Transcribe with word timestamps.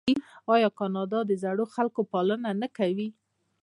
آیا 0.53 0.69
کاناډا 0.79 1.19
د 1.25 1.31
زړو 1.43 1.65
خلکو 1.73 2.01
پالنه 2.11 2.49
نه 2.61 2.67
کوي؟ 2.77 3.09